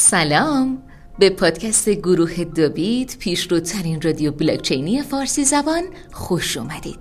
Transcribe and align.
سلام. 0.00 0.82
به 1.18 1.30
پادکست 1.30 1.88
گروه 1.88 2.44
دوبیت 2.44 3.18
پیشروترین 3.18 4.02
رادیو 4.02 4.32
بلاکچینی 4.32 5.02
فارسی 5.02 5.44
زبان 5.44 5.82
خوش 6.12 6.56
اومدید. 6.56 6.98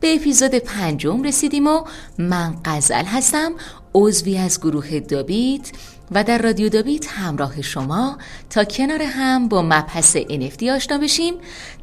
به 0.00 0.14
اپیزود 0.14 0.54
پنجم 0.54 1.22
رسیدیم 1.22 1.66
و 1.66 1.84
من 2.18 2.56
قزل 2.64 3.04
هستم 3.04 3.52
عضوی 3.94 4.38
از 4.38 4.60
گروه 4.60 5.00
دابیت 5.00 5.70
و 6.10 6.24
در 6.24 6.38
رادیو 6.38 6.68
دابیت 6.68 7.06
همراه 7.08 7.62
شما 7.62 8.18
تا 8.50 8.64
کنار 8.64 9.02
هم 9.02 9.48
با 9.48 9.62
مبحث 9.62 10.16
NFT 10.16 10.62
آشنا 10.62 10.98
بشیم 10.98 11.34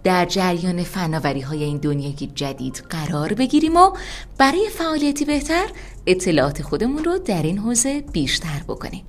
در 0.04 0.25
جریان 0.25 0.83
فناوری 0.83 1.41
های 1.41 1.63
این 1.63 1.77
دنیای 1.77 2.29
جدید 2.36 2.83
قرار 2.89 3.33
بگیریم 3.33 3.75
و 3.75 3.91
برای 4.38 4.69
فعالیتی 4.69 5.25
بهتر 5.25 5.66
اطلاعات 6.07 6.61
خودمون 6.61 7.04
رو 7.04 7.18
در 7.18 7.43
این 7.43 7.57
حوزه 7.57 8.02
بیشتر 8.02 8.63
بکنیم. 8.68 9.04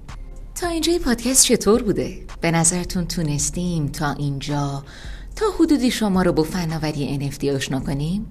تا 0.61 0.69
اینجا 0.69 0.93
پادکست 1.05 1.45
چطور 1.45 1.83
بوده؟ 1.83 2.19
به 2.41 2.51
نظرتون 2.51 3.07
تونستیم 3.07 3.87
تا 3.87 4.13
اینجا 4.13 4.85
تا 5.37 5.47
حدودی 5.59 5.91
شما 5.91 6.23
رو 6.23 6.33
با 6.33 6.43
فناوری 6.43 7.31
NFT 7.31 7.45
آشنا 7.45 7.81
کنیم؟ 7.81 8.27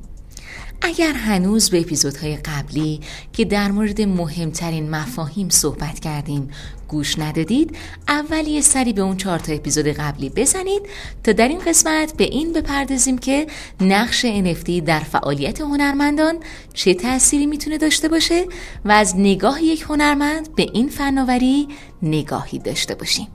اگر 0.82 1.14
هنوز 1.14 1.70
به 1.70 1.80
اپیزودهای 1.80 2.36
قبلی 2.36 3.00
که 3.34 3.46
در 3.46 3.72
مورد 3.72 4.02
مهمترین 4.02 4.90
مفاهیم 4.90 5.50
صحبت 5.50 6.00
کردیم 6.00 6.50
گوش 6.88 7.20
ندادید 7.20 7.78
اول 8.08 8.48
یه 8.48 8.62
سری 8.62 8.94
به 8.94 9.02
اون 9.02 9.18
چهار 9.18 9.40
تا 9.40 9.54
اپیزود 9.54 9.88
قبلی 9.88 10.30
بزنید 10.30 10.82
تا 11.24 11.32
در 11.32 11.48
این 11.48 11.60
قسمت 11.60 12.18
به 12.18 12.24
این 12.24 12.54
بپردازیم 12.54 13.18
که 13.18 13.48
نقش 13.82 14.26
NFT 14.26 14.70
در 14.86 15.00
فعالیت 15.00 15.62
هنرمندان 15.62 16.36
چه 16.74 16.94
تأثیری 16.94 17.46
می‌تونه 17.46 17.78
داشته 17.78 18.08
باشه 18.08 18.46
و 18.86 18.92
از 18.92 19.16
نگاه 19.18 19.64
یک 19.64 19.82
هنرمند 19.82 20.56
به 20.56 20.68
این 20.74 20.90
فناوری 20.90 21.68
نگاهی 22.02 22.60
داشته 22.60 22.96
باشیم. 22.96 23.28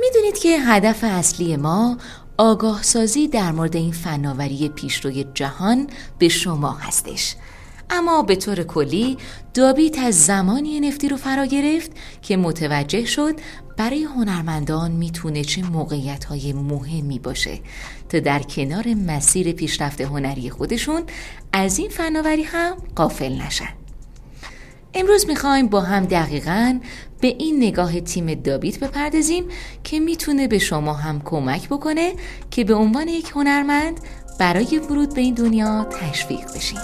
می‌دونید 0.00 0.38
که 0.38 0.60
هدف 0.60 1.04
اصلی 1.04 1.56
ما 1.56 1.98
آگاه 2.40 2.82
سازی 2.82 3.28
در 3.28 3.52
مورد 3.52 3.76
این 3.76 3.92
فناوری 3.92 4.68
پیشروی 4.68 5.24
جهان 5.34 5.86
به 6.18 6.28
شما 6.28 6.72
هستش. 6.72 7.34
اما 7.90 8.22
به 8.22 8.36
طور 8.36 8.62
کلی 8.62 9.16
دابیت 9.54 9.98
از 9.98 10.24
زمانی 10.26 10.80
نفتی 10.80 11.08
رو 11.08 11.16
فرا 11.16 11.46
گرفت 11.46 11.90
که 12.22 12.36
متوجه 12.36 13.04
شد 13.04 13.34
برای 13.76 14.04
هنرمندان 14.04 14.90
می‌تونه 14.90 15.44
چه 15.44 15.62
موقعیت 15.62 16.24
های 16.24 16.52
مهمی 16.52 17.18
باشه 17.18 17.58
تا 18.08 18.20
در 18.20 18.42
کنار 18.42 18.94
مسیر 18.94 19.52
پیشرفت 19.52 20.00
هنری 20.00 20.50
خودشون 20.50 21.02
از 21.52 21.78
این 21.78 21.88
فناوری 21.88 22.42
هم 22.42 22.76
قافل 22.96 23.32
نشن. 23.32 23.79
امروز 24.94 25.26
می‌خوایم 25.26 25.66
با 25.66 25.80
هم 25.80 26.04
دقیقا 26.04 26.80
به 27.20 27.28
این 27.28 27.56
نگاه 27.56 28.00
تیم 28.00 28.34
دابیت 28.34 28.78
بپردازیم 28.78 29.44
که 29.84 30.00
می‌تونه 30.00 30.48
به 30.48 30.58
شما 30.58 30.94
هم 30.94 31.22
کمک 31.24 31.68
بکنه 31.68 32.12
که 32.50 32.64
به 32.64 32.74
عنوان 32.74 33.08
یک 33.08 33.30
هنرمند 33.34 34.00
برای 34.38 34.78
ورود 34.78 35.14
به 35.14 35.20
این 35.20 35.34
دنیا 35.34 35.84
تشویق 35.84 36.54
بشین. 36.56 36.78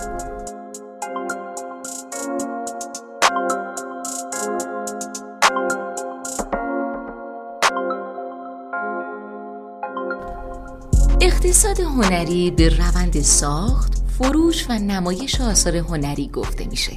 اقتصاد 11.21 11.81
هنری 11.81 12.51
به 12.51 12.69
روند 12.69 13.21
ساخت، 13.21 13.93
فروش 14.19 14.67
و 14.71 14.73
نمایش 14.73 15.41
آثار 15.41 15.77
هنری 15.77 16.29
گفته 16.29 16.67
میشه. 16.69 16.93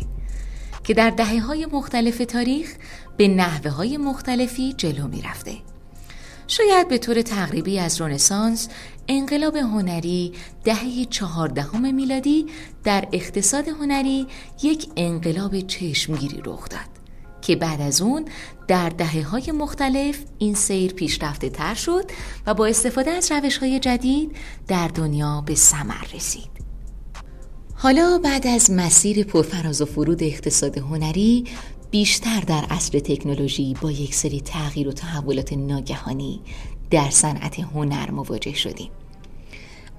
که 0.90 0.96
در 0.96 1.10
دهه 1.10 1.40
های 1.40 1.66
مختلف 1.66 2.18
تاریخ 2.18 2.76
به 3.18 3.28
نحوه 3.28 3.72
های 3.72 3.98
مختلفی 3.98 4.74
جلو 4.74 5.08
می 5.08 5.22
رفته. 5.22 5.56
شاید 6.48 6.88
به 6.88 6.98
طور 6.98 7.22
تقریبی 7.22 7.80
از 7.80 8.02
رونسانس 8.02 8.70
انقلاب 9.08 9.56
هنری 9.56 10.34
دهه 10.64 11.06
چهاردهم 11.10 11.96
میلادی 11.96 12.46
در 12.84 13.08
اقتصاد 13.12 13.68
هنری 13.68 14.28
یک 14.64 14.88
انقلاب 14.98 15.60
چشمگیری 15.60 16.42
رخ 16.46 16.70
داد 16.70 16.90
که 17.42 17.56
بعد 17.56 17.82
از 17.82 18.02
اون 18.02 18.26
در 18.68 18.90
دهه 18.90 19.24
های 19.24 19.52
مختلف 19.52 20.20
این 20.40 20.54
سیر 20.54 20.94
پیشرفته 20.94 21.50
تر 21.50 21.74
شد 21.74 22.12
و 22.48 22.54
با 22.54 22.66
استفاده 22.66 23.12
از 23.12 23.32
روش 23.32 23.58
های 23.58 23.80
جدید 23.80 24.36
در 24.68 24.88
دنیا 24.88 25.44
به 25.46 25.56
ثمر 25.56 26.06
رسید. 26.14 26.59
حالا 27.82 28.20
بعد 28.24 28.48
از 28.48 28.72
مسیر 28.72 29.24
پرفراز 29.24 29.82
و 29.82 29.86
فرود 29.86 30.24
اقتصاد 30.24 30.78
هنری 30.78 31.44
بیشتر 31.92 32.40
در 32.40 32.66
عصر 32.70 33.00
تکنولوژی 33.00 33.76
با 33.82 33.92
یک 33.92 34.16
سری 34.16 34.42
تغییر 34.42 34.88
و 34.88 34.92
تحولات 34.92 35.54
ناگهانی 35.54 36.40
در 36.92 37.10
صنعت 37.10 37.60
هنر 37.60 38.12
مواجه 38.12 38.54
شدیم. 38.54 38.90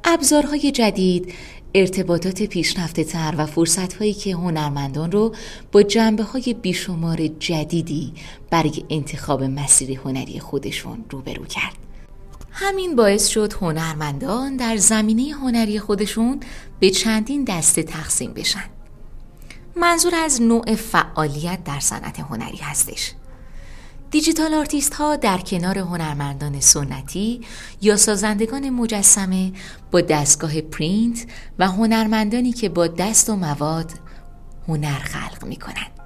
ابزارهای 0.05 0.73
جدید، 0.73 1.35
ارتباطات 1.75 2.43
پیشرفته 2.43 3.05
تر 3.05 3.35
و 3.39 3.47
فرصت 3.47 3.93
هایی 3.93 4.15
که 4.15 4.35
هنرمندان 4.35 5.12
رو 5.12 5.35
با 5.73 5.83
جنبه 5.83 6.23
های 6.23 6.57
بیشمار 6.62 7.27
جدیدی 7.27 8.12
برای 8.51 8.85
انتخاب 8.91 9.43
مسیر 9.43 9.99
هنری 9.99 10.41
خودشون 10.41 11.05
روبرو 11.11 11.45
کرد. 11.45 11.90
همین 12.50 12.97
باعث 12.97 13.27
شد 13.27 13.53
هنرمندان 13.53 14.56
در 14.56 14.77
زمینه 14.77 15.34
هنری 15.34 15.81
خودشون 15.81 16.41
به 16.81 16.91
چندین 16.91 17.44
دسته 17.44 17.83
تقسیم 17.83 18.33
بشن. 18.33 18.65
منظور 19.77 20.15
از 20.15 20.43
نوع 20.43 20.75
فعالیت 20.75 21.65
در 21.65 21.81
صنعت 21.81 22.21
هنری 22.21 22.56
هستش. 22.56 23.12
digital 24.11 24.55
artist 24.55 24.94
ها 24.94 25.16
در 25.16 25.38
کنار 25.38 25.78
هنرمندان 25.78 26.61
سنتی 26.61 27.41
یا 27.83 27.97
سازندگان 27.97 28.71
مجسمه 28.71 29.53
با 29.91 30.00
دستگاه 30.00 30.61
پرینت 30.61 31.27
و 31.59 31.69
هنرمندانی 31.69 32.53
که 32.53 32.69
با 32.69 32.87
دست 32.87 33.31
و 33.31 33.37
مواد 33.37 33.93
هنر 34.69 34.99
خلق 34.99 35.44
می 35.44 35.56
کنند. 35.56 36.00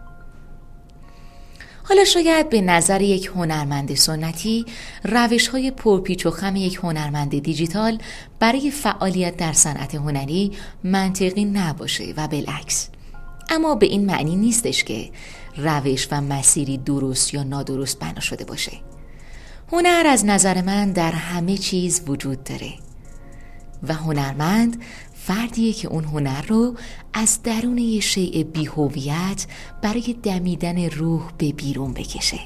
حالا 1.87 2.05
شاید 2.05 2.49
به 2.49 2.61
نظر 2.61 3.03
یک 3.03 3.27
هنرمند 3.27 3.95
سنتی 3.95 4.67
روش 5.05 5.49
های 5.49 5.71
پرپیچ 5.71 6.27
و 6.27 6.31
خم 6.31 6.57
یک 6.57 6.75
هنرمند 6.83 7.43
دیجیتال 7.43 7.99
برای 8.39 8.71
فعالیت 8.71 9.37
در 9.37 9.53
صنعت 9.53 9.95
هنری 9.95 10.53
منطقی 10.85 11.45
نباشه 11.45 12.15
و 12.17 12.29
بالعکس. 12.29 12.89
اما 13.51 13.75
به 13.75 13.87
این 13.87 14.07
معنی 14.07 14.37
نیستش 14.37 14.85
که 14.85 15.11
روش 15.57 16.09
و 16.11 16.21
مسیری 16.21 16.79
درست 16.79 17.35
یا 17.35 17.43
نادرست 17.43 17.99
بنا 17.99 18.21
شده 18.21 18.45
باشه. 18.45 18.73
هنر 19.73 20.07
از 20.09 20.25
نظر 20.25 20.63
من 20.63 20.93
در 20.93 21.13
همه 21.13 21.57
چیز 21.57 22.03
وجود 22.07 22.45
داره 22.45 22.73
و 23.83 23.95
هنرمند 23.95 24.83
فردیه 25.27 25.73
که 25.73 25.89
اون 25.89 26.05
هنر 26.05 26.43
رو 26.43 26.75
از 27.13 27.43
درون 27.43 27.79
یه 27.79 28.01
شیء 28.01 28.43
بیهویت 28.43 29.47
برای 29.83 30.17
دمیدن 30.23 30.91
روح 30.91 31.31
به 31.39 31.53
بیرون 31.53 31.93
بکشه. 31.93 32.41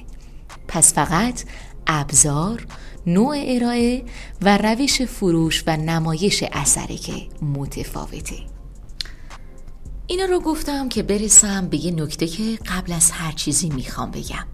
پس 0.69 0.95
فقط 0.95 1.45
ابزار، 1.87 2.67
نوع 3.07 3.37
ارائه 3.47 4.05
و 4.43 4.59
روش 4.59 5.03
فروش 5.03 5.65
و 5.67 5.77
نمایش 5.77 6.45
اثره 6.53 6.97
که 6.97 7.13
متفاوته. 7.43 8.37
اینا 10.07 10.25
رو 10.25 10.41
گفتم 10.41 10.89
که 10.89 11.03
برسم 11.03 11.69
به 11.69 11.77
یه 11.77 11.91
نکته 11.91 12.27
که 12.27 12.59
قبل 12.67 12.93
از 12.93 13.11
هر 13.11 13.33
چیزی 13.33 13.69
می‌خوام 13.69 14.11
بگم. 14.11 14.47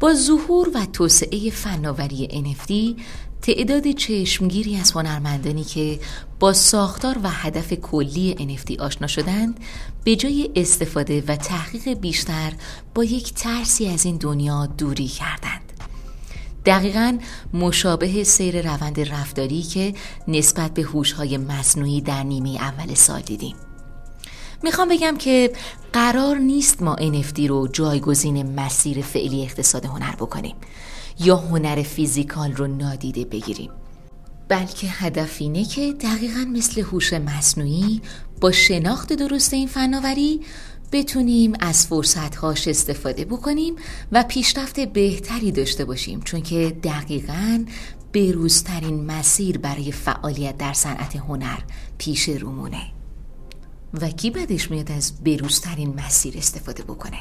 با 0.00 0.14
ظهور 0.14 0.68
و 0.74 0.86
توسعه 0.92 1.50
فناوری 1.50 2.28
NFT 2.28 3.00
تعداد 3.42 3.90
چشمگیری 3.92 4.76
از 4.76 4.92
هنرمندانی 4.92 5.64
که 5.64 6.00
با 6.40 6.52
ساختار 6.52 7.18
و 7.22 7.30
هدف 7.30 7.72
کلی 7.72 8.56
NFT 8.58 8.80
آشنا 8.80 9.06
شدند 9.06 9.60
به 10.04 10.16
جای 10.16 10.50
استفاده 10.56 11.24
و 11.28 11.36
تحقیق 11.36 11.88
بیشتر 11.88 12.52
با 12.94 13.04
یک 13.04 13.34
ترسی 13.34 13.88
از 13.88 14.04
این 14.04 14.16
دنیا 14.16 14.66
دوری 14.66 15.08
کردند. 15.08 15.72
دقیقا 16.66 17.18
مشابه 17.54 18.24
سیر 18.24 18.72
روند 18.72 19.00
رفتاری 19.00 19.62
که 19.62 19.94
نسبت 20.28 20.74
به 20.74 20.82
هوش‌های 20.82 21.38
مصنوعی 21.38 22.00
در 22.00 22.22
نیمه 22.22 22.50
اول 22.50 22.94
سال 22.94 23.20
دیدیم. 23.20 23.56
می‌خوام 24.62 24.88
بگم 24.88 25.16
که 25.16 25.52
قرار 25.92 26.36
نیست 26.36 26.82
ما 26.82 26.96
NFT 26.96 27.38
رو 27.38 27.68
جایگزین 27.68 28.60
مسیر 28.60 29.02
فعلی 29.02 29.42
اقتصاد 29.42 29.84
هنر 29.84 30.16
بکنیم. 30.16 30.56
یا 31.20 31.36
هنر 31.36 31.82
فیزیکال 31.82 32.52
رو 32.52 32.66
نادیده 32.66 33.24
بگیریم. 33.24 33.70
بلکه 34.48 34.86
هدف 34.86 35.36
اینه 35.40 35.64
که 35.64 35.92
دقیقا 35.92 36.44
مثل 36.52 36.80
هوش 36.80 37.12
مصنوعی 37.12 38.02
با 38.40 38.52
شناخت 38.52 39.12
درست 39.12 39.54
این 39.54 39.68
فناوری 39.68 40.40
بتونیم 40.92 41.52
از 41.60 41.86
فرصتهاش 41.86 42.68
استفاده 42.68 43.24
بکنیم 43.24 43.76
و 44.12 44.24
پیشرفت 44.28 44.80
بهتری 44.80 45.52
داشته 45.52 45.84
باشیم 45.84 46.20
چون 46.20 46.40
که 46.40 46.76
دقیقا 46.82 47.64
بروزترین 48.12 49.04
مسیر 49.04 49.58
برای 49.58 49.92
فعالیت 49.92 50.58
در 50.58 50.72
صنعت 50.72 51.16
هنر 51.16 51.58
پیش 51.98 52.28
رومونه. 52.28 52.82
و 54.00 54.08
کی 54.08 54.30
بدش 54.30 54.70
میاد 54.70 54.92
از 54.92 55.24
بروزترین 55.24 56.00
مسیر 56.00 56.38
استفاده 56.38 56.82
بکنه؟ 56.82 57.18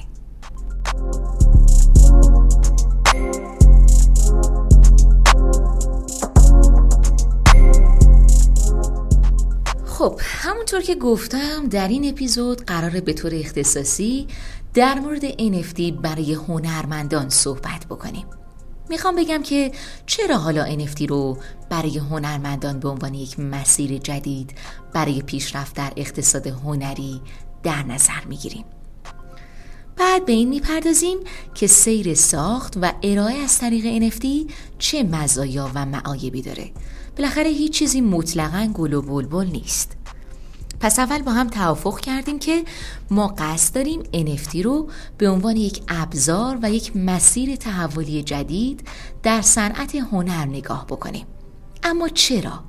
خب 9.85 10.19
همونطور 10.23 10.81
که 10.81 10.95
گفتم 10.95 11.67
در 11.69 11.87
این 11.87 12.09
اپیزود 12.09 12.65
قراره 12.65 13.01
به 13.01 13.13
طور 13.13 13.35
اختصاصی 13.35 14.27
در 14.73 14.99
مورد 14.99 15.31
NFT 15.31 15.81
برای 16.01 16.33
هنرمندان 16.33 17.29
صحبت 17.29 17.85
بکنیم. 17.89 18.25
می‌خوام 18.89 19.15
بگم 19.15 19.43
که 19.43 19.71
چرا 20.05 20.37
حالا 20.37 20.65
NFT 20.65 21.01
رو 21.09 21.37
برای 21.69 21.97
هنرمندان 21.97 22.79
به 22.79 22.89
عنوان 22.89 23.13
یک 23.13 23.39
مسیر 23.39 23.97
جدید 23.97 24.57
برای 24.93 25.21
پیشرفت 25.21 25.75
در 25.75 25.93
اقتصاد 25.95 26.47
هنری 26.47 27.21
در 27.63 27.83
نظر 27.83 28.25
می‌گیریم؟ 28.29 28.65
بعد 29.97 30.25
به 30.25 30.31
این 30.31 30.49
می‌پردازیم 30.49 31.17
که 31.53 31.67
سیر 31.67 32.13
ساخت 32.13 32.73
و 32.81 32.93
ارائه 33.03 33.35
از 33.35 33.59
طریق 33.59 34.11
NFT 34.11 34.51
چه 34.79 35.03
مزایا 35.03 35.71
و 35.75 35.85
معایبی 35.85 36.41
داره. 36.41 36.71
بالاخره 37.17 37.49
هیچ 37.49 37.73
چیزی 37.73 38.01
مطلقا 38.01 38.71
گل 38.73 38.93
و 38.93 39.01
بلبل 39.01 39.47
نیست. 39.47 39.97
پس 40.79 40.99
اول 40.99 41.21
با 41.21 41.31
هم 41.31 41.49
توافق 41.49 41.99
کردیم 41.99 42.39
که 42.39 42.63
ما 43.11 43.27
قصد 43.37 43.75
داریم 43.75 44.03
NFT 44.03 44.55
رو 44.55 44.89
به 45.17 45.29
عنوان 45.29 45.57
یک 45.57 45.81
ابزار 45.87 46.59
و 46.61 46.71
یک 46.71 46.95
مسیر 46.95 47.55
تحولی 47.55 48.23
جدید 48.23 48.87
در 49.23 49.41
صنعت 49.41 49.95
هنر 49.95 50.45
نگاه 50.45 50.85
بکنیم. 50.85 51.25
اما 51.83 52.07
چرا؟ 52.07 52.63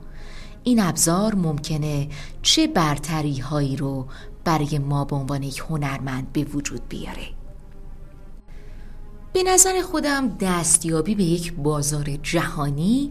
این 0.65 0.81
ابزار 0.81 1.35
ممکنه 1.35 2.09
چه 2.43 2.67
برتری 2.67 3.39
هایی 3.39 3.77
رو 3.77 4.07
برای 4.47 4.79
ما 4.79 5.05
به 5.05 5.17
عنوان 5.17 5.43
یک 5.43 5.63
هنرمند 5.69 6.33
به 6.33 6.45
وجود 6.45 6.89
بیاره. 6.89 7.27
به 9.33 9.43
نظر 9.43 9.83
خودم 9.83 10.29
دستیابی 10.29 11.15
به 11.15 11.25
یک 11.25 11.53
بازار 11.53 12.05
جهانی 12.23 13.11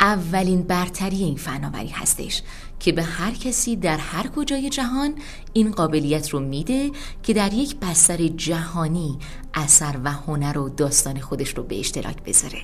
اولین 0.00 0.62
برتری 0.62 1.16
این 1.16 1.36
فناوری 1.36 1.88
هستش 1.88 2.42
که 2.80 2.92
به 2.92 3.02
هر 3.02 3.30
کسی 3.30 3.76
در 3.76 3.96
هر 3.96 4.26
کجای 4.26 4.70
جهان 4.70 5.14
این 5.52 5.70
قابلیت 5.70 6.28
رو 6.28 6.40
میده 6.40 6.90
که 7.22 7.34
در 7.34 7.52
یک 7.52 7.76
بستر 7.76 8.26
جهانی 8.26 9.18
اثر 9.54 9.98
و 10.04 10.12
هنر 10.12 10.58
و 10.58 10.68
داستان 10.68 11.20
خودش 11.20 11.56
رو 11.56 11.62
به 11.62 11.80
اشتراک 11.80 12.22
بذاره. 12.22 12.62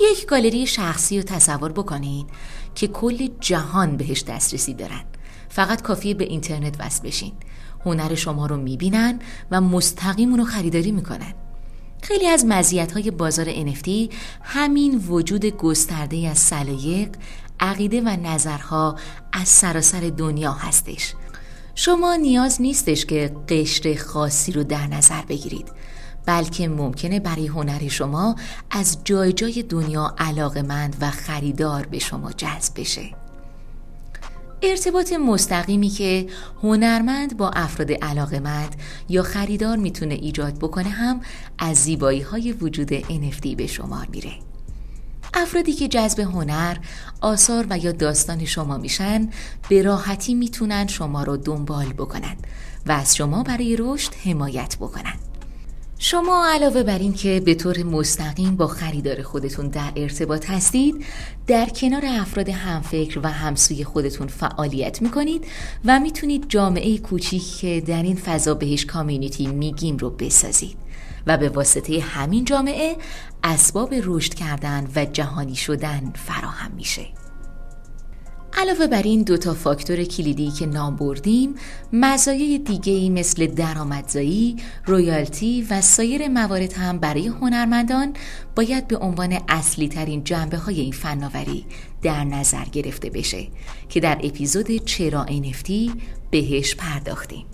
یک 0.00 0.26
گالری 0.26 0.66
شخصی 0.66 1.16
رو 1.16 1.22
تصور 1.22 1.72
بکنید 1.72 2.26
که 2.74 2.86
کل 2.86 3.28
جهان 3.40 3.96
بهش 3.96 4.22
دسترسی 4.22 4.74
دارن. 4.74 5.04
فقط 5.52 5.82
کافیه 5.82 6.14
به 6.14 6.24
اینترنت 6.24 6.76
وصل 6.80 7.02
بشین. 7.02 7.32
هنر 7.84 8.14
شما 8.14 8.46
رو 8.46 8.56
می‌بینن 8.56 9.18
و 9.50 9.60
مستقیم 9.60 10.30
اونو 10.30 10.44
خریداری 10.44 10.92
می‌کنن. 10.92 11.34
خیلی 12.02 12.26
از 12.26 12.44
های 12.94 13.10
بازار 13.10 13.46
NFT 13.52 13.88
همین 14.42 14.98
وجود 15.08 15.44
گسترده 15.44 16.28
از 16.28 16.38
سلایق، 16.38 17.08
عقیده 17.60 18.00
و 18.00 18.08
نظرها 18.08 18.96
از 19.32 19.48
سراسر 19.48 20.00
دنیا 20.00 20.52
هستش. 20.52 21.14
شما 21.74 22.16
نیاز 22.16 22.60
نیستش 22.60 23.06
که 23.06 23.36
قشر 23.48 23.94
خاصی 23.94 24.52
رو 24.52 24.64
در 24.64 24.86
نظر 24.86 25.22
بگیرید 25.22 25.72
بلکه 26.26 26.68
ممکنه 26.68 27.20
برای 27.20 27.46
هنر 27.46 27.88
شما 27.88 28.36
از 28.70 28.98
جای 29.04 29.32
جای 29.32 29.62
دنیا 29.62 30.14
علاقمند 30.18 30.96
و 31.00 31.10
خریدار 31.10 31.86
به 31.86 31.98
شما 31.98 32.32
جذب 32.32 32.80
بشه. 32.80 33.21
ارتباط 34.64 35.12
مستقیمی 35.12 35.88
که 35.88 36.26
هنرمند 36.62 37.36
با 37.36 37.50
افراد 37.50 37.92
علاقمند 37.92 38.76
یا 39.08 39.22
خریدار 39.22 39.76
می‌تونه 39.76 40.14
ایجاد 40.14 40.54
بکنه 40.58 40.88
هم 40.88 41.20
از 41.58 41.76
زیبایی 41.76 42.20
های 42.20 42.52
وجود 42.52 43.00
NFT 43.00 43.56
به 43.56 43.66
شمار 43.66 44.06
میره. 44.10 44.32
افرادی 45.34 45.72
که 45.72 45.88
جذب 45.88 46.20
هنر، 46.20 46.76
آثار 47.20 47.66
و 47.70 47.78
یا 47.78 47.92
داستان 47.92 48.44
شما 48.44 48.78
میشن 48.78 49.30
به 49.68 49.82
راحتی 49.82 50.34
می‌تونن 50.34 50.86
شما 50.86 51.22
رو 51.22 51.36
دنبال 51.36 51.92
بکنن 51.92 52.36
و 52.86 52.92
از 52.92 53.16
شما 53.16 53.42
برای 53.42 53.76
رشد 53.78 54.14
حمایت 54.14 54.76
بکنن. 54.76 55.31
شما 56.04 56.46
علاوه 56.48 56.82
بر 56.82 56.98
این 56.98 57.12
که 57.12 57.42
به 57.44 57.54
طور 57.54 57.82
مستقیم 57.82 58.56
با 58.56 58.66
خریدار 58.66 59.22
خودتون 59.22 59.68
در 59.68 59.92
ارتباط 59.96 60.50
هستید 60.50 61.04
در 61.46 61.66
کنار 61.66 62.02
افراد 62.06 62.48
همفکر 62.48 63.20
و 63.22 63.26
همسوی 63.26 63.84
خودتون 63.84 64.26
فعالیت 64.26 65.02
می‌کنید 65.02 65.46
و 65.84 66.00
می‌تونید 66.00 66.44
جامعه 66.48 66.98
کوچیک 66.98 67.56
که 67.56 67.82
در 67.86 68.02
این 68.02 68.16
فضا 68.16 68.54
بهش 68.54 68.86
کامیونیتی 68.86 69.46
میگیم 69.46 69.96
رو 69.96 70.10
بسازید 70.10 70.76
و 71.26 71.36
به 71.36 71.48
واسطه 71.48 72.00
همین 72.00 72.44
جامعه 72.44 72.96
اسباب 73.44 73.94
رشد 74.02 74.34
کردن 74.34 74.88
و 74.96 75.04
جهانی 75.04 75.56
شدن 75.56 76.12
فراهم 76.26 76.70
میشه. 76.76 77.21
علاوه 78.56 78.86
بر 78.86 79.02
این 79.02 79.22
دو 79.22 79.36
تا 79.36 79.54
فاکتور 79.54 80.04
کلیدی 80.04 80.50
که 80.50 80.66
نام 80.66 80.96
بردیم 80.96 81.54
مزایای 81.92 82.58
دیگه 82.58 82.92
ای 82.92 83.10
مثل 83.10 83.46
درآمدزایی، 83.46 84.56
رویالتی 84.86 85.66
و 85.70 85.80
سایر 85.80 86.28
موارد 86.28 86.72
هم 86.72 86.98
برای 86.98 87.26
هنرمندان 87.26 88.14
باید 88.56 88.88
به 88.88 88.96
عنوان 88.96 89.38
اصلی 89.48 89.88
ترین 89.88 90.24
جنبه 90.24 90.56
های 90.56 90.80
این 90.80 90.92
فناوری 90.92 91.64
در 92.02 92.24
نظر 92.24 92.64
گرفته 92.64 93.10
بشه 93.10 93.46
که 93.88 94.00
در 94.00 94.18
اپیزود 94.22 94.84
چرا 94.84 95.26
NFT 95.26 95.90
بهش 96.30 96.74
پرداختیم. 96.74 97.46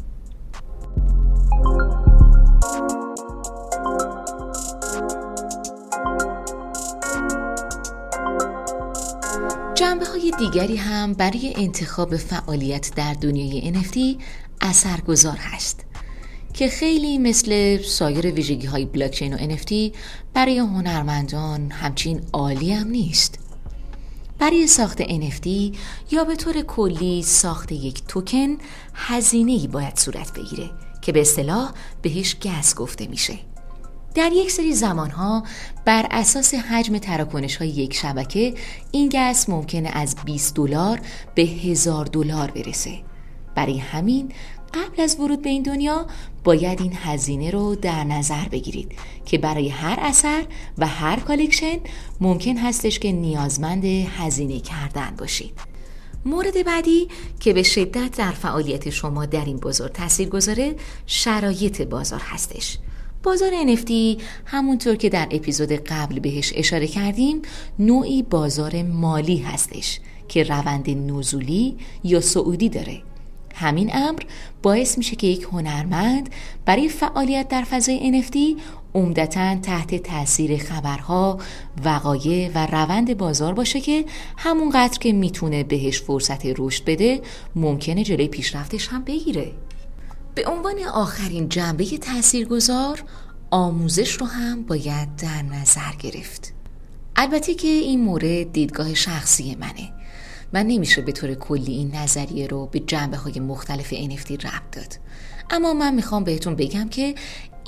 جنبه 9.78 10.06
های 10.06 10.32
دیگری 10.38 10.76
هم 10.76 11.12
برای 11.12 11.52
انتخاب 11.56 12.16
فعالیت 12.16 12.90
در 12.96 13.14
دنیای 13.14 13.72
NFT 13.75 14.22
اثرگذار 14.60 15.36
هست 15.36 15.84
که 16.54 16.69
خیلی 16.69 17.19
مثل 17.19 17.82
سایر 17.82 18.26
ویژگی 18.26 18.66
های 18.66 18.84
بلاکچین 18.84 19.34
و 19.34 19.56
NFT 19.56 19.96
برای 20.34 20.58
هنرمندان 20.58 21.70
همچین 21.70 22.22
عالی 22.32 22.72
هم 22.72 22.88
نیست. 22.88 23.38
برای 24.38 24.66
ساخت 24.66 25.02
NFT 25.02 25.48
یا 26.11 26.25
به 26.25 26.37
طور 26.37 26.62
کلی 26.62 27.23
ساخت 27.23 27.73
یک 27.73 28.02
توکن 28.08 28.58
هزینه 28.94 29.68
باید 29.68 29.97
صورت 29.97 30.32
بگیره 30.38 30.70
که 31.02 31.12
به 31.12 31.20
اصطلاح 31.20 31.73
بهش 32.02 32.37
گس 32.42 32.75
گفته 32.75 33.06
میشه. 33.06 33.48
در 34.18 34.32
یک 34.32 34.50
سری 34.50 34.72
زمانها 34.72 35.42
بر 35.84 36.06
اساس 36.10 36.54
حجم 36.54 36.98
تراکنش 36.98 37.56
های 37.56 37.68
یک 37.68 37.94
شبکه 37.94 38.54
این 38.90 39.08
گس 39.12 39.48
ممکنه 39.48 39.88
از 39.88 40.16
20 40.25 40.54
دلار 40.54 41.00
به 41.34 41.42
هزار 41.42 42.04
دلار 42.04 42.50
برسه. 42.50 42.98
برای 43.54 43.78
همین 43.78 44.32
قبل 44.75 45.02
از 45.02 45.20
ورود 45.20 45.42
به 45.42 45.48
این 45.48 45.62
دنیا 45.62 46.06
باید 46.44 46.80
این 46.80 46.92
هزینه 46.96 47.50
رو 47.50 47.75
در 47.75 48.04
نظر 48.04 48.48
بگیرید 48.48 48.92
که 49.25 49.38
برای 49.38 49.68
هر 49.68 49.98
اثر 50.00 50.44
و 50.78 50.87
هر 50.87 51.20
collection 51.21 51.76
ممکن 52.20 52.56
هستش 52.56 52.98
که 52.98 53.12
نیازمند 53.12 53.84
هزینه 53.84 54.60
کردن 54.60 55.14
باشید. 55.18 55.60
مورد 56.25 56.64
بعدی 56.64 57.08
که 57.40 57.52
به 57.52 57.62
شدت 57.62 58.16
در 58.16 58.32
فعالیت 58.32 58.90
شما 58.90 59.26
در 59.26 59.44
این 59.44 59.56
بازار 59.56 59.88
تاثیر 59.88 60.28
گذاره 60.28 60.75
شرایط 61.06 61.82
بازار 61.82 62.20
هستش. 62.25 62.78
بازار 63.22 63.50
NFT 63.50 63.92
همونطور 64.44 64.96
که 64.96 65.08
در 65.08 65.28
اپیزود 65.30 65.72
قبل 65.72 66.18
بهش 66.18 66.52
اشاره 66.56 66.87
کردیم 66.87 67.42
نوعی 67.78 68.22
بازار 68.22 68.82
مالی 68.82 69.37
هستش 69.37 70.00
که 70.28 70.42
روند 70.42 70.90
نزولی 70.90 71.76
یا 72.04 72.20
سعودی 72.20 72.68
داره. 72.68 73.02
همین 73.54 73.90
امر 73.94 74.22
باعث 74.62 74.98
میشه 74.98 75.16
که 75.16 75.26
یک 75.26 75.42
هنرمند 75.52 76.28
برای 76.64 76.88
فعالیت 76.88 77.48
در 77.48 77.62
فضای 77.62 78.22
NFT 78.22 78.62
عمدتا 78.94 79.56
تحت 79.56 79.94
تاثیر 79.94 80.58
خبرها، 80.58 81.38
وقایع 81.84 82.50
و 82.54 82.66
روند 82.66 83.16
بازار 83.16 83.54
باشه 83.54 83.80
که 83.80 84.04
همونقدر 84.37 84.98
که 84.98 85.12
می‌تونه 85.12 85.64
بهش 85.64 86.00
فرصت 86.00 86.46
رشد 86.58 86.84
بده 86.84 87.20
ممکنه 87.56 88.04
جلوی 88.04 88.28
پیشرفتش 88.28 88.88
هم 88.88 89.04
بگیره. 89.04 89.52
به 90.38 90.47
عنوان 90.47 90.78
آخرین 90.92 91.49
جنبه 91.49 91.85
تاثیرگذار 91.85 93.02
آموزش 93.50 94.12
رو 94.12 94.26
هم 94.26 94.62
باید 94.62 95.16
در 95.16 95.42
نظر 95.42 95.92
گرفت. 95.99 96.52
البته 97.16 97.54
که 97.54 97.68
این 97.68 98.00
مورد 98.00 98.52
دیدگاه 98.52 98.95
شخصی 98.95 99.57
منه. 99.61 99.92
و 100.52 100.64
نمیشه 100.64 101.02
به 101.02 101.12
طور 101.12 101.35
کلی 101.35 101.73
این 101.73 101.95
نظریه 101.95 102.47
رو 102.47 102.66
به 102.66 102.80
جنبه 102.80 103.16
های 103.16 103.40
مختلف 103.40 103.95
NFT 103.95 104.30
ربط 104.30 104.71
داد. 104.73 104.99
اما 105.50 105.75
من 105.75 105.95
می‌خوام 105.95 106.25
بهتون 106.25 106.54
بگم 106.54 106.88
که 106.88 107.14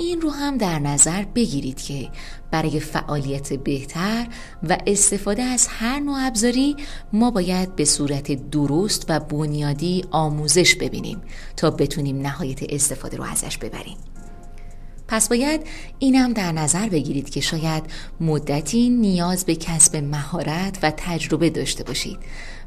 این 0.00 0.20
رو 0.20 0.30
هم 0.30 0.56
در 0.56 0.78
نظر 0.78 1.24
بگیرید 1.34 1.82
که 1.82 2.08
برای 2.50 2.80
فعالیت 2.80 3.52
بهتر 3.52 4.26
و 4.68 4.78
استفاده 4.86 5.42
از 5.42 5.66
هر 5.70 6.00
نوع 6.00 6.26
ابزاری 6.26 6.76
ما 7.12 7.30
باید 7.30 7.76
به 7.76 7.84
صورت 7.84 8.50
درست 8.50 9.06
و 9.08 9.20
بنیادی 9.20 10.04
آموزش 10.10 10.74
ببینیم 10.74 11.22
تا 11.56 11.70
بتونیم 11.70 12.20
نهایت 12.22 12.72
استفاده 12.72 13.16
رو 13.16 13.24
ازش 13.24 13.58
ببریم. 13.58 13.96
پس 15.10 15.28
باید 15.28 15.60
اینم 15.98 16.32
در 16.32 16.52
نظر 16.52 16.88
بگیرید 16.88 17.30
که 17.30 17.40
شاید 17.40 17.82
مدتی 18.20 18.90
نیاز 18.90 19.44
به 19.44 19.54
کسب 19.54 19.96
مهارت 19.96 20.78
و 20.82 20.92
تجربه 20.96 21.50
داشته 21.50 21.84
باشید 21.84 22.18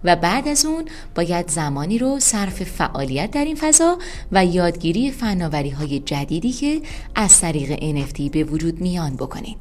و 0.03 0.15
بعد 0.15 0.47
از 0.47 0.65
اون 0.65 0.85
باید 1.15 1.50
زمانی 1.50 1.97
رو 1.97 2.19
صرف 2.19 2.63
فعالیت 2.63 3.31
در 3.31 3.45
این 3.45 3.55
فضا 3.55 3.97
و 4.31 4.45
یادگیری 4.45 5.12
فناوری 5.12 5.69
های 5.69 6.00
جدیدی 6.00 6.51
که 6.51 6.81
از 7.15 7.41
طریق 7.41 7.75
NFT 7.75 8.21
به 8.31 8.43
وجود 8.43 8.81
میان 8.81 9.15
بکنید. 9.15 9.57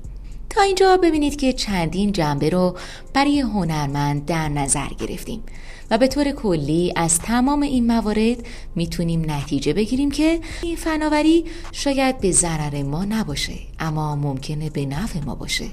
تا 0.51 0.63
اینجا 0.63 0.97
ببینید 0.97 1.37
که 1.37 1.53
چندین 1.53 2.13
جنبه 2.13 2.51
رو 2.51 2.77
برای 3.15 3.41
هنرمند 3.41 4.27
در 4.27 4.49
نظر 4.49 4.89
گرفتیم. 4.99 5.43
و 5.93 5.99
به 5.99 6.09
طور 6.09 6.31
کلی 6.31 6.93
از 6.97 7.19
تمام 7.19 7.63
این 7.63 7.87
موارد 7.87 8.47
می‌تونیم 8.75 9.31
نتیجه 9.31 9.73
بگیریم 9.73 10.11
که 10.11 10.41
این 10.63 10.77
فناوری 10.77 11.45
شاید 11.73 12.21
به 12.21 12.33
ضرر 12.33 12.83
ما 12.83 13.05
نباشه 13.05 13.55
اما 13.79 14.17
ممکنه 14.17 14.71
به 14.71 14.87
نفع 14.87 15.21
ما 15.25 15.35
باشه. 15.35 15.69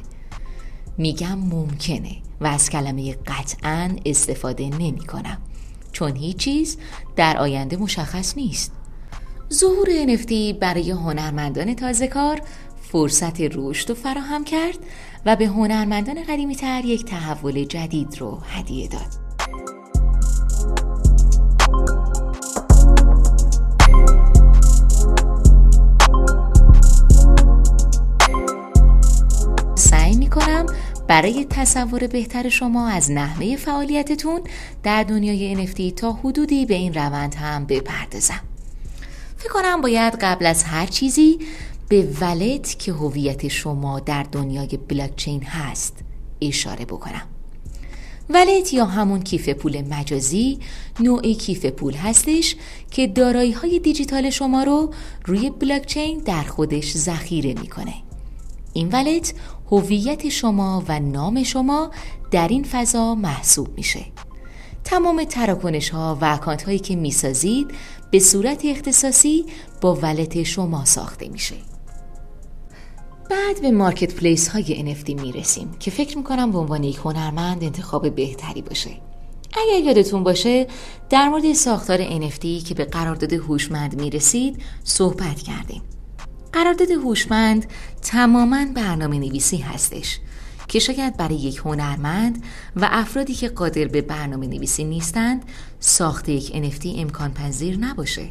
میگم 0.98 1.40
ممکنه 1.40 2.16
و 2.42 2.48
از 2.48 2.70
کلمه 2.70 3.14
قطعا 3.14 3.96
استفاده 4.06 4.70
نمی 4.70 5.06
کنم 5.08 5.38
چون 5.92 6.16
هیچ 6.16 6.38
چیز 6.38 6.78
در 7.16 7.38
آینده 7.38 7.78
مشخص 7.78 8.38
نیست. 8.38 8.72
ظهور 9.54 9.88
NFT 10.18 10.34
برای 10.60 10.92
هنرمندان 10.92 11.74
تازه 11.74 12.08
کار 12.08 12.42
فرصت 12.92 13.42
رشد 13.42 13.90
رو 13.90 13.96
فراهم 13.96 14.44
کرد 14.44 14.78
و 15.26 15.36
به 15.36 15.46
هنرمندان 15.46 16.24
قدیمی 16.24 16.56
تر 16.56 16.86
یک 16.86 17.06
تحول 17.06 17.64
جدید 17.64 18.18
رو 18.18 18.40
هدیه 18.46 18.88
داد. 18.88 19.29
برای 31.10 31.46
تصور 31.50 32.08
بهتر 32.08 32.50
شما 32.50 32.90
از 32.90 33.12
نحوه 33.12 33.56
فعالیتتون 33.56 34.42
در 34.84 35.04
دنیای 35.04 35.68
NFT 35.68 35.94
تا 35.96 36.12
حدودی 36.12 36.66
به 36.66 36.74
این 36.74 36.94
روند 36.94 37.36
هم 37.36 37.66
بپردازم. 37.66 38.42
فکر 39.38 39.50
کنم 39.50 39.82
باید 39.82 40.16
قبل 40.22 40.46
از 40.46 40.64
هر 40.64 40.86
چیزی 40.86 41.40
به 41.88 42.08
ولت 42.22 42.80
که 42.80 42.94
هویت 42.94 43.48
شما 43.48 44.00
در 44.00 44.24
دنیای 44.24 44.80
بلاکچین 44.88 45.44
هست 45.44 45.94
اشاره 46.42 46.86
بکنم. 46.86 47.28
ولت 48.30 48.74
یا 48.74 48.86
همون 48.86 49.22
کیف 49.22 49.50
پول 49.50 49.82
مجازی 49.82 50.60
نوعی 51.00 51.36
کیف 51.36 51.66
پول 51.66 51.94
هستش 51.94 52.56
که 52.92 53.08
دارایی 53.08 53.52
های 53.52 53.80
دیجیتال 53.80 54.30
شما 54.30 54.64
رو 54.64 54.94
روی 55.26 55.50
بلاکچین 55.50 56.18
در 56.18 56.44
خودش 56.44 56.98
ذخیره 56.98 57.54
می‌کنه. 57.54 57.94
این 58.74 58.90
ولت 58.90 59.34
هویت 59.72 60.30
شما 60.30 60.84
و 60.88 61.00
نام 61.00 61.44
شما 61.44 61.92
در 62.32 62.48
این 62.48 62.64
فضا 62.64 63.16
محسوب 63.16 63.78
میشه. 63.78 64.06
تمام 64.84 65.24
تراکنش 65.24 65.90
ها 65.90 66.18
و 66.22 66.26
اکانت 66.26 66.64
هایی 66.64 66.80
که 66.80 66.96
می‌سازید 66.96 67.72
به 68.12 68.20
صورت 68.20 68.66
اختصاصی 68.66 69.46
با 69.82 69.96
ولت 69.96 70.44
شما 70.44 70.86
ساخته 70.86 71.30
میشه. 71.30 71.56
بعد 73.30 73.62
به 73.62 73.72
مارکت 73.72 74.16
پلیس 74.16 74.48
های 74.48 74.96
NFT 74.96 75.22
می‌رسیم 75.22 75.72
که 75.80 75.92
فکر 75.92 76.18
می‌کنم 76.18 76.52
به 76.52 76.58
عنوان 76.58 76.84
یک 76.84 76.98
هنرمند 76.98 77.64
انتخاب 77.64 78.16
بهتری 78.16 78.62
باشه. 78.62 78.90
اگر 79.54 79.86
یادتون 79.86 80.24
باشه 80.24 80.68
در 81.10 81.30
مورد 81.30 81.54
ساختار 81.54 81.98
NFT 81.98 82.64
که 82.68 82.74
به 82.76 82.86
قرارداد 82.86 83.34
هوشمند 83.34 84.02
می‌رسید 84.02 84.62
صحبت 84.84 85.42
کردیم. 85.42 85.82
قرارداد 86.54 86.92
هوشمند 86.92 87.66
تماما 88.02 88.66
برنامه 88.76 89.20
نویسی 89.20 89.58
هستش 89.58 90.20
که 90.68 90.80
شاید 90.80 91.18
برای 91.18 91.36
یک 91.36 91.58
هنرمند 91.58 92.44
و 92.76 92.88
افرادی 92.92 93.34
که 93.34 93.50
قادر 93.50 93.86
به 93.86 94.02
برنامه 94.02 94.48
نویسی 94.48 94.84
نیستند 94.84 95.44
ساخت 95.80 96.30
یک 96.30 96.48
NFT 96.52 96.86
امکان 96.86 97.34
پذیر 97.34 97.78
نباشه. 97.78 98.30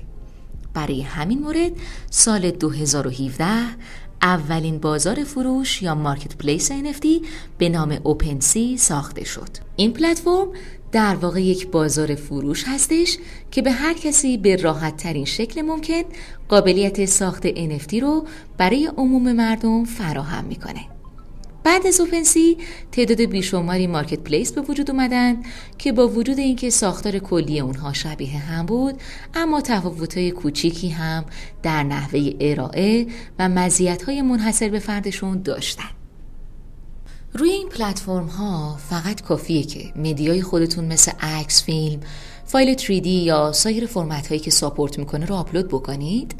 برای 0.74 1.02
همین 1.02 1.38
مورد 1.38 1.72
سال 2.10 2.50
2017 2.50 3.46
اولین 4.22 4.78
بازار 4.78 5.24
فروش 5.24 5.82
یا 5.82 5.94
مارکت 5.94 6.36
پلیس 6.36 6.72
NFT 6.72 7.06
به 7.58 7.68
نام 7.68 7.98
اوپنسی 8.02 8.76
ساخته 8.76 9.24
شد. 9.24 9.48
این 9.76 9.92
پلتفرم 9.92 10.48
در 10.92 11.14
واقع 11.14 11.42
یک 11.42 11.68
بازار 11.68 12.14
فروش 12.14 12.64
هستش 12.66 13.18
که 13.50 13.62
به 13.62 13.70
هر 13.70 13.94
کسی 13.94 14.38
به 14.38 14.56
راحت 14.56 14.96
ترین 14.96 15.24
شکل 15.24 15.62
ممکن 15.62 16.02
قابلیت 16.48 17.04
ساخت 17.04 17.48
NFT 17.48 17.94
رو 17.94 18.26
برای 18.58 18.90
عموم 18.96 19.32
مردم 19.32 19.84
فراهم 19.84 20.44
می‌کنه. 20.44 20.80
بعد 21.64 21.86
از 21.86 22.00
OpenSea 22.00 22.56
تعداد 22.92 23.20
بیشماری 23.20 23.86
marketplace 23.86 24.52
به 24.52 24.60
وجود 24.60 24.90
اومدن 24.90 25.36
که 25.78 25.92
با 25.92 26.08
وجود 26.08 26.38
اینکه 26.38 26.70
ساختار 26.70 27.18
کلی 27.18 27.60
اونها 27.60 27.92
شبیه 27.92 28.38
هم 28.38 28.66
بود 28.66 28.94
اما 29.34 29.60
تفاوت‌های 29.60 30.30
کوچیکی 30.30 30.88
هم 30.88 31.24
در 31.62 31.82
نحوه 31.82 32.30
ارائه 32.40 33.06
و 33.38 33.48
مزیت‌های 33.48 34.22
منحصر 34.22 34.68
به 34.68 34.78
فردشون 34.78 35.42
داشتن. 35.42 35.97
روی 37.32 37.50
این 37.50 37.68
پلتفرم 37.68 38.26
ها 38.26 38.76
فقط 38.90 39.22
کافیه 39.22 39.62
که 39.62 39.92
media 39.96 40.34
ی 40.34 40.42
خودتون 40.42 40.84
مثل 40.84 41.12
عکس، 41.20 41.62
فیلم، 41.62 42.00
فایل 42.44 42.78
3D 42.78 43.06
یا 43.06 43.52
سایر 43.52 43.86
فرمت 43.86 44.28
هایی 44.28 44.40
که 44.40 44.50
support 44.50 44.98
می‌کنه 44.98 45.26
رو 45.26 45.34
آپلود 45.34 45.68
بکنید 45.68 46.34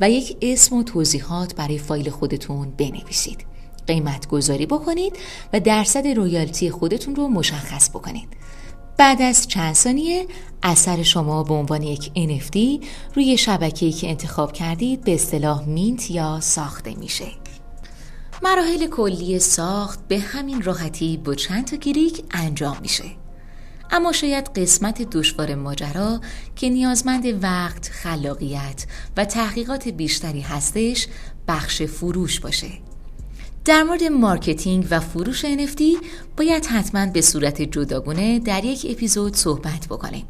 و 0.00 0.10
یک 0.10 0.36
اسم 0.42 0.76
و 0.76 0.82
توضیحات 0.82 1.54
برای 1.54 1.78
فایل 1.78 2.10
خودتون 2.10 2.70
بنویسید. 2.70 3.46
قیمت 3.86 4.28
گذاری 4.28 4.66
بکنید 4.66 5.16
و 5.52 5.60
درصد 5.60 6.06
royalty 6.06 6.70
خودتون 6.70 7.14
رو 7.14 7.28
مشخص 7.28 7.90
بکنید. 7.90 8.28
بعد 8.96 9.22
از 9.22 9.48
چند 9.48 9.74
ثانیه 9.74 10.26
اثر 10.62 11.02
شما 11.02 11.42
به 11.42 11.54
عنوان 11.54 11.82
یک 11.82 12.10
NFT 12.14 12.84
روی 13.14 13.36
شبکه‌ای 13.36 13.92
که 13.92 14.08
انتخاب 14.08 14.52
کردید 14.52 15.04
به 15.04 15.14
اصطلاح 15.14 15.68
mint 15.68 16.10
یا 16.10 16.40
ساخته 16.40 16.94
میشه. 16.94 17.26
مراحل 18.42 18.86
کلی 18.86 19.38
ساخت 19.38 20.08
به 20.08 20.18
همین 20.18 20.62
راحتی 20.62 21.16
با 21.16 21.34
چند 21.34 21.64
تا 21.64 21.76
کلیک 21.76 22.24
انجام 22.30 22.76
میشه. 22.82 23.04
اما 23.90 24.12
شاید 24.12 24.50
قسمت 24.58 25.02
دشوار 25.02 25.54
ماجرا 25.54 26.20
که 26.56 26.68
نیازمند 26.68 27.44
وقت، 27.44 27.88
خلاقیت 27.88 28.86
و 29.16 29.24
تحقیقات 29.24 29.88
بیشتری 29.88 30.40
هستش 30.40 31.08
بخش 31.48 31.82
فروش 31.82 32.40
باشه. 32.40 32.70
در 33.64 33.82
مورد 33.82 34.02
marketing 34.04 34.86
و 34.90 35.00
فروش 35.00 35.44
NFT 35.46 35.82
باید 36.36 36.66
حتما 36.66 37.06
به 37.06 37.20
صورت 37.20 37.62
جداگونه 37.62 38.38
در 38.38 38.64
یک 38.64 38.86
اپیزود 38.90 39.36
صحبت 39.36 39.86
بکنیم. 39.86 40.26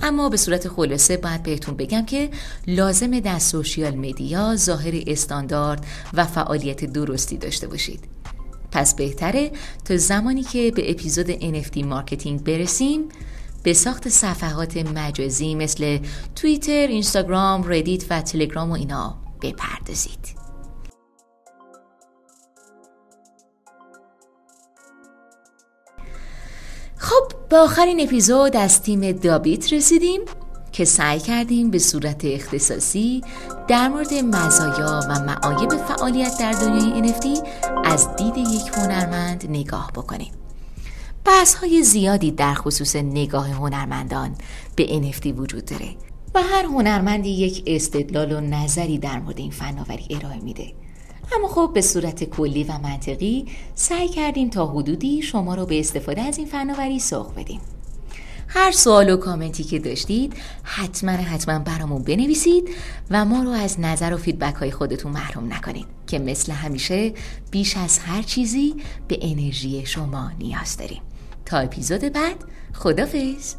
اما 0.00 0.28
به 0.28 0.36
صورت 0.36 0.68
خلاصه 0.68 1.16
باید 1.16 1.42
بهتون 1.42 1.76
بگم 1.76 2.04
که 2.04 2.30
لازمه 2.66 3.20
در 3.20 3.38
social 3.38 3.94
media 3.94 4.56
ظاهر 4.56 5.02
استاندارد 5.06 5.86
و 6.14 6.24
فعالیت 6.24 6.84
درستی 6.84 7.36
داشته 7.36 7.66
باشید 7.66 8.00
پس 8.72 8.94
بهتره 8.94 9.50
تا 9.84 9.96
زمانی 9.96 10.42
که 10.42 10.72
به 10.76 10.90
اپیزود 10.90 11.32
NFT 11.32 11.84
marketing 11.84 12.44
برسیم 12.44 13.08
به 13.62 13.72
ساخت 13.72 14.08
صفحات 14.08 14.76
مجازی 14.76 15.54
مثل 15.54 15.98
توییتر، 16.36 16.86
اینستاگرام، 16.86 17.64
ردیت 17.66 18.04
و 18.10 18.20
تلگرام 18.20 18.70
و 18.70 18.74
اینا 18.74 19.18
بپردازید. 19.42 20.43
خب 27.04 27.48
به 27.48 27.56
آخرین 27.56 28.00
اپیزود 28.00 28.56
از 28.56 28.82
تیم 28.82 29.12
دابیت 29.12 29.72
رسیدیم 29.72 30.20
که 30.72 30.84
سعی 30.84 31.20
کردیم 31.20 31.70
به 31.70 31.78
صورت 31.78 32.24
اختصاصی 32.24 33.22
در 33.68 33.88
مورد 33.88 34.14
مزایا 34.14 35.00
و 35.08 35.18
معایب 35.18 35.70
فعالیت 35.70 36.38
در 36.40 36.52
دنیای 36.52 37.12
NFT 37.12 37.48
از 37.84 38.16
دید 38.16 38.36
یک 38.36 38.68
هنرمند 38.74 39.46
نگاه 39.48 39.90
بکنیم. 39.94 40.32
بحث 41.24 41.54
های 41.54 41.82
زیادی 41.82 42.30
در 42.30 42.54
خصوص 42.54 42.96
نگاه 42.96 43.50
هنرمندان 43.50 44.34
به 44.76 44.86
NFT 44.86 45.26
وجود 45.26 45.64
داره 45.64 45.88
و 46.34 46.42
هر 46.42 46.64
هنرمندی 46.64 47.30
یک 47.30 47.62
استدلال 47.66 48.32
و 48.32 48.40
نظری 48.40 48.98
در 48.98 49.18
مورد 49.18 49.38
این 49.38 49.50
فناوری 49.50 50.06
ارائه 50.10 50.40
میده 50.40 50.72
اما 51.32 51.48
خب 51.48 51.70
به 51.74 51.80
صورت 51.80 52.24
کلی 52.24 52.64
و 52.64 52.78
منطقی 52.78 53.46
سعی 53.74 54.08
کردیم 54.08 54.50
تا 54.50 54.66
حدودی 54.66 55.22
شما 55.22 55.54
رو 55.54 55.66
به 55.66 55.80
استفاده 55.80 56.22
از 56.22 56.38
این 56.38 56.46
فناوری 56.46 56.98
سوق 56.98 57.34
بدیم. 57.34 57.60
هر 58.48 58.72
سوال 58.72 59.10
و 59.10 59.16
کامنتی 59.16 59.64
که 59.64 59.78
داشتید 59.78 60.34
حتما 60.62 61.10
حتما 61.10 61.58
برامون 61.58 62.02
بنویسید 62.02 62.68
و 63.10 63.24
ما 63.24 63.42
رو 63.42 63.50
از 63.50 63.80
نظر 63.80 64.14
و 64.14 64.16
فیدبک 64.16 64.54
های 64.54 64.70
خودتون 64.70 65.12
محروم 65.12 65.52
نکنید 65.52 65.86
که 66.06 66.18
مثل 66.18 66.52
همیشه 66.52 67.12
بیش 67.50 67.76
از 67.76 67.98
هر 67.98 68.22
چیزی 68.22 68.74
به 69.08 69.18
انرژی 69.22 69.86
شما 69.86 70.30
نیاز 70.38 70.76
داریم. 70.76 71.02
تا 71.46 71.58
اپیزود 71.58 72.00
بعد 72.00 72.44
خدافز 72.74 73.54